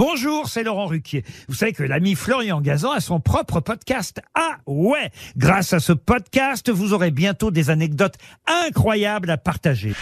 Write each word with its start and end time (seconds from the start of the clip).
Bonjour, 0.00 0.48
c'est 0.48 0.62
Laurent 0.62 0.86
Ruquier. 0.86 1.24
Vous 1.46 1.54
savez 1.54 1.74
que 1.74 1.82
l'ami 1.82 2.14
Florian 2.14 2.62
Gazan 2.62 2.92
a 2.92 3.00
son 3.00 3.20
propre 3.20 3.60
podcast. 3.60 4.22
Ah 4.34 4.56
ouais 4.66 5.10
Grâce 5.36 5.74
à 5.74 5.78
ce 5.78 5.92
podcast, 5.92 6.70
vous 6.70 6.94
aurez 6.94 7.10
bientôt 7.10 7.50
des 7.50 7.68
anecdotes 7.68 8.14
incroyables 8.46 9.28
à 9.28 9.36
partager. 9.36 9.92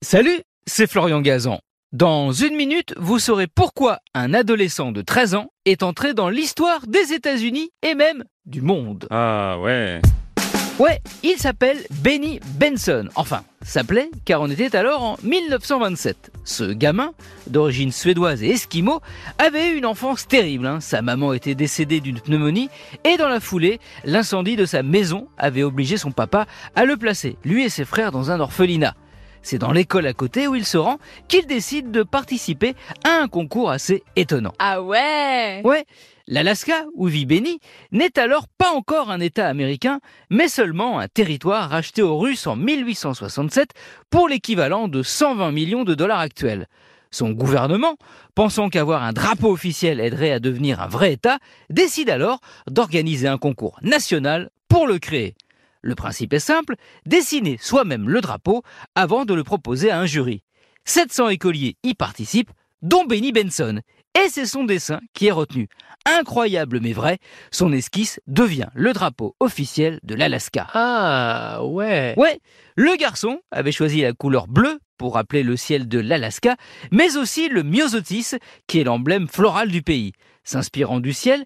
Salut, 0.00 0.42
c'est 0.64 0.88
Florian 0.88 1.20
Gazan. 1.20 1.58
Dans 1.90 2.30
une 2.30 2.54
minute, 2.54 2.94
vous 2.96 3.18
saurez 3.18 3.48
pourquoi 3.48 3.98
un 4.14 4.32
adolescent 4.32 4.92
de 4.92 5.02
13 5.02 5.34
ans 5.34 5.48
est 5.64 5.82
entré 5.82 6.14
dans 6.14 6.28
l'histoire 6.28 6.86
des 6.86 7.12
États-Unis 7.12 7.70
et 7.82 7.96
même 7.96 8.22
du 8.46 8.60
monde. 8.60 9.08
Ah 9.10 9.58
ouais. 9.58 10.00
Ouais, 10.80 11.00
il 11.22 11.36
s'appelle 11.38 11.78
Benny 12.02 12.40
Benson. 12.58 13.08
Enfin, 13.14 13.44
s'appelait 13.62 14.10
car 14.24 14.40
on 14.40 14.50
était 14.50 14.74
alors 14.76 15.02
en 15.04 15.16
1927. 15.22 16.32
Ce 16.44 16.64
gamin, 16.64 17.12
d'origine 17.46 17.92
suédoise 17.92 18.42
et 18.42 18.50
esquimau, 18.50 19.00
avait 19.38 19.70
eu 19.70 19.76
une 19.78 19.86
enfance 19.86 20.26
terrible. 20.26 20.66
hein. 20.66 20.80
Sa 20.80 21.00
maman 21.00 21.32
était 21.32 21.54
décédée 21.54 22.00
d'une 22.00 22.20
pneumonie 22.20 22.70
et 23.04 23.16
dans 23.16 23.28
la 23.28 23.38
foulée, 23.38 23.78
l'incendie 24.04 24.56
de 24.56 24.66
sa 24.66 24.82
maison 24.82 25.28
avait 25.38 25.62
obligé 25.62 25.96
son 25.96 26.10
papa 26.10 26.46
à 26.74 26.84
le 26.84 26.96
placer, 26.96 27.36
lui 27.44 27.62
et 27.62 27.68
ses 27.68 27.84
frères, 27.84 28.10
dans 28.10 28.32
un 28.32 28.40
orphelinat. 28.40 28.94
C'est 29.42 29.58
dans 29.58 29.72
l'école 29.72 30.06
à 30.06 30.12
côté 30.14 30.48
où 30.48 30.54
il 30.56 30.64
se 30.64 30.78
rend 30.78 30.98
qu'il 31.28 31.46
décide 31.46 31.90
de 31.92 32.02
participer 32.02 32.74
à 33.04 33.20
un 33.22 33.28
concours 33.28 33.70
assez 33.70 34.02
étonnant. 34.16 34.54
Ah 34.58 34.82
ouais? 34.82 35.60
Ouais, 35.64 35.84
l'Alaska, 36.26 36.86
où 36.94 37.06
vit 37.06 37.26
Benny, 37.26 37.60
n'est 37.92 38.18
alors 38.18 38.48
pas 38.48 38.72
encore 38.72 39.10
un 39.10 39.20
État 39.20 39.48
américain, 39.48 40.00
mais 40.30 40.48
seulement 40.48 40.98
un 40.98 41.08
territoire 41.08 41.70
racheté 41.70 42.02
aux 42.02 42.18
Russes 42.18 42.46
en 42.46 42.56
1867 42.56 43.70
pour 44.10 44.28
l'équivalent 44.28 44.88
de 44.88 45.02
120 45.02 45.52
millions 45.52 45.84
de 45.84 45.94
dollars 45.94 46.20
actuels. 46.20 46.66
Son 47.10 47.30
gouvernement, 47.30 47.96
pensant 48.34 48.68
qu'avoir 48.68 49.04
un 49.04 49.12
drapeau 49.12 49.52
officiel 49.52 50.00
aiderait 50.00 50.32
à 50.32 50.40
devenir 50.40 50.80
un 50.80 50.88
vrai 50.88 51.12
État, 51.12 51.38
décide 51.70 52.10
alors 52.10 52.40
d'organiser 52.68 53.28
un 53.28 53.38
concours 53.38 53.78
national 53.82 54.50
pour 54.68 54.88
le 54.88 54.98
créer. 54.98 55.34
Le 55.80 55.94
principe 55.94 56.32
est 56.32 56.40
simple, 56.40 56.74
dessiner 57.06 57.58
soi-même 57.60 58.08
le 58.08 58.20
drapeau 58.20 58.62
avant 58.94 59.24
de 59.26 59.34
le 59.34 59.44
proposer 59.44 59.90
à 59.90 60.00
un 60.00 60.06
jury. 60.06 60.42
700 60.86 61.28
écoliers 61.28 61.76
y 61.82 61.94
participent, 61.94 62.50
dont 62.82 63.04
Benny 63.04 63.32
Benson. 63.32 63.80
Et 64.22 64.28
c'est 64.28 64.46
son 64.46 64.64
dessin 64.64 65.00
qui 65.12 65.26
est 65.26 65.32
retenu. 65.32 65.68
Incroyable 66.06 66.80
mais 66.80 66.92
vrai, 66.92 67.18
son 67.50 67.72
esquisse 67.72 68.20
devient 68.26 68.68
le 68.74 68.92
drapeau 68.92 69.34
officiel 69.40 69.98
de 70.02 70.14
l'Alaska. 70.14 70.68
Ah 70.74 71.64
ouais. 71.64 72.14
Ouais, 72.16 72.38
le 72.76 72.96
garçon 72.96 73.40
avait 73.50 73.72
choisi 73.72 74.02
la 74.02 74.12
couleur 74.12 74.46
bleue 74.46 74.78
pour 74.98 75.14
rappeler 75.14 75.42
le 75.42 75.56
ciel 75.56 75.88
de 75.88 75.98
l'Alaska, 75.98 76.56
mais 76.92 77.16
aussi 77.16 77.48
le 77.48 77.62
myosotis, 77.62 78.36
qui 78.66 78.80
est 78.80 78.84
l'emblème 78.84 79.26
floral 79.26 79.68
du 79.68 79.82
pays. 79.82 80.12
S'inspirant 80.44 81.00
du 81.00 81.12
ciel, 81.12 81.44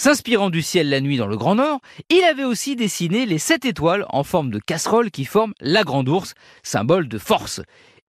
S'inspirant 0.00 0.48
du 0.48 0.62
ciel 0.62 0.90
la 0.90 1.00
nuit 1.00 1.16
dans 1.16 1.26
le 1.26 1.36
Grand 1.36 1.56
Nord, 1.56 1.80
il 2.08 2.22
avait 2.22 2.44
aussi 2.44 2.76
dessiné 2.76 3.26
les 3.26 3.38
sept 3.38 3.64
étoiles 3.64 4.06
en 4.10 4.22
forme 4.22 4.52
de 4.52 4.60
casserole 4.60 5.10
qui 5.10 5.24
forment 5.24 5.54
la 5.60 5.82
grande 5.82 6.08
ours, 6.08 6.34
symbole 6.62 7.08
de 7.08 7.18
force. 7.18 7.60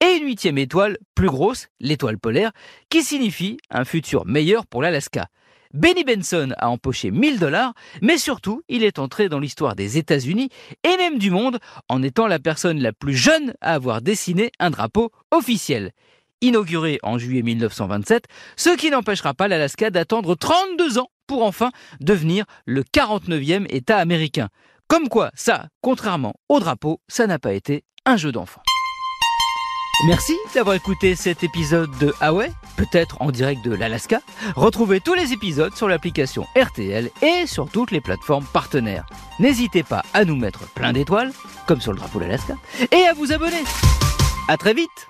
Et 0.01 0.17
une 0.17 0.25
huitième 0.25 0.57
étoile, 0.57 0.97
plus 1.13 1.27
grosse, 1.27 1.67
l'étoile 1.81 2.17
polaire, 2.17 2.51
qui 2.89 3.03
signifie 3.03 3.57
un 3.69 3.83
futur 3.83 4.25
meilleur 4.25 4.65
pour 4.65 4.81
l'Alaska. 4.81 5.27
Benny 5.73 6.03
Benson 6.03 6.53
a 6.57 6.69
empoché 6.69 7.11
1000 7.11 7.37
dollars, 7.37 7.73
mais 8.01 8.17
surtout, 8.17 8.63
il 8.69 8.83
est 8.83 8.97
entré 8.97 9.29
dans 9.29 9.39
l'histoire 9.39 9.75
des 9.75 9.97
États-Unis 9.97 10.49
et 10.83 10.97
même 10.97 11.19
du 11.19 11.29
monde 11.29 11.59
en 11.89 12.01
étant 12.01 12.27
la 12.27 12.39
personne 12.39 12.79
la 12.79 12.91
plus 12.93 13.13
jeune 13.13 13.53
à 13.61 13.73
avoir 13.73 14.01
dessiné 14.01 14.51
un 14.57 14.71
drapeau 14.71 15.11
officiel. 15.31 15.91
Inauguré 16.41 16.99
en 17.03 17.17
juillet 17.17 17.43
1927, 17.43 18.23
ce 18.55 18.75
qui 18.75 18.89
n'empêchera 18.89 19.33
pas 19.33 19.47
l'Alaska 19.47 19.91
d'attendre 19.91 20.33
32 20.33 20.97
ans 20.97 21.09
pour 21.27 21.43
enfin 21.43 21.71
devenir 21.99 22.45
le 22.65 22.83
49e 22.83 23.65
État 23.69 23.97
américain. 23.97 24.47
Comme 24.87 25.09
quoi, 25.09 25.29
ça, 25.35 25.67
contrairement 25.81 26.33
au 26.47 26.59
drapeau, 26.59 27.01
ça 27.07 27.27
n'a 27.27 27.37
pas 27.37 27.53
été 27.53 27.83
un 28.05 28.17
jeu 28.17 28.31
d'enfant. 28.31 28.61
Merci 30.05 30.37
d'avoir 30.55 30.75
écouté 30.77 31.13
cet 31.15 31.43
épisode 31.43 31.91
de 31.99 32.13
Ah 32.21 32.31
peut-être 32.77 33.21
en 33.21 33.31
direct 33.31 33.65
de 33.65 33.73
l'Alaska. 33.73 34.21
Retrouvez 34.55 35.01
tous 35.01 35.13
les 35.13 35.33
épisodes 35.33 35.75
sur 35.75 35.89
l'application 35.89 36.47
RTL 36.55 37.09
et 37.21 37.45
sur 37.45 37.69
toutes 37.69 37.91
les 37.91 37.99
plateformes 37.99 38.45
partenaires. 38.45 39.05
N'hésitez 39.39 39.83
pas 39.83 40.03
à 40.13 40.23
nous 40.23 40.37
mettre 40.37 40.61
plein 40.69 40.93
d'étoiles, 40.93 41.33
comme 41.67 41.81
sur 41.81 41.91
le 41.91 41.97
drapeau 41.97 42.19
de 42.19 42.25
l'Alaska, 42.25 42.55
et 42.93 43.07
à 43.07 43.13
vous 43.13 43.33
abonner. 43.33 43.63
À 44.47 44.55
très 44.55 44.73
vite 44.73 45.09